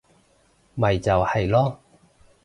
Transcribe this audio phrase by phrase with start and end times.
[0.73, 1.75] 咪就係囉